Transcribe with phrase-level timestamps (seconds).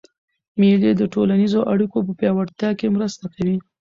[0.59, 3.57] مېلې د ټولنیزو اړیکو په پیاوړتیا کښي مرسته کوي.